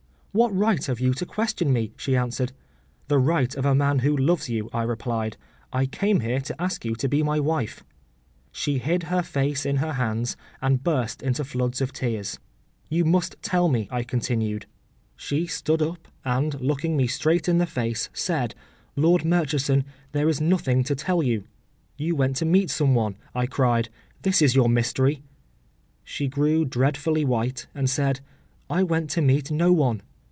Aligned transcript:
“What 0.33 0.55
right 0.55 0.85
have 0.85 1.01
you 1.01 1.13
to 1.15 1.25
question 1.25 1.73
me?” 1.73 1.91
she 1.97 2.15
answered. 2.15 2.53
“The 3.09 3.19
right 3.19 3.53
of 3.53 3.65
a 3.65 3.75
man 3.75 3.99
who 3.99 4.15
loves 4.15 4.47
you,” 4.47 4.69
I 4.71 4.83
replied; 4.83 5.35
“I 5.73 5.85
came 5.85 6.21
here 6.21 6.39
to 6.39 6.55
ask 6.61 6.85
you 6.85 6.95
to 6.95 7.09
be 7.09 7.21
my 7.21 7.37
wife.” 7.41 7.83
She 8.53 8.77
hid 8.77 9.03
her 9.11 9.23
face 9.23 9.65
in 9.65 9.75
her 9.75 9.91
hands, 9.91 10.37
and 10.61 10.85
burst 10.85 11.21
into 11.21 11.43
floods 11.43 11.81
of 11.81 11.91
tears. 11.91 12.39
“You 12.87 13.03
must 13.03 13.35
tell 13.41 13.67
me,” 13.67 13.89
I 13.91 14.03
continued. 14.03 14.67
She 15.17 15.47
stood 15.47 15.81
up, 15.81 16.07
and, 16.23 16.61
looking 16.61 16.95
me 16.95 17.07
straight 17.07 17.49
in 17.49 17.57
the 17.57 17.65
face, 17.67 18.09
said, 18.13 18.55
“Lord 18.95 19.25
Murchison, 19.25 19.83
there 20.13 20.29
is 20.29 20.39
nothing 20.39 20.85
to 20.85 20.95
tell 20.95 21.21
you.”—“You 21.21 22.15
went 22.15 22.37
to 22.37 22.45
meet 22.45 22.69
some 22.69 22.95
one,” 22.95 23.17
I 23.35 23.47
cried; 23.47 23.89
“this 24.21 24.41
is 24.41 24.55
your 24.55 24.69
mystery.” 24.69 25.23
She 26.05 26.29
grew 26.29 26.63
dreadfully 26.63 27.25
white, 27.25 27.67
and 27.75 27.89
said, 27.89 28.21
“I 28.69 28.81
went 28.83 29.09
to 29.09 29.21
meet 29.21 29.51
no 29.51 29.73
one. 29.73 30.01